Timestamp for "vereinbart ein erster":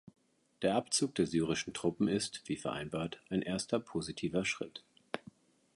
2.57-3.79